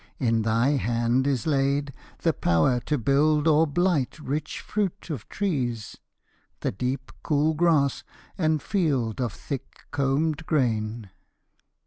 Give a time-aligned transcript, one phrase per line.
[0.17, 1.93] In thy hand is laid
[2.23, 5.95] The power to build or blight rich fruit of trees,
[6.61, 8.03] The deep, cool grass,
[8.35, 11.11] and field of thick combed grain.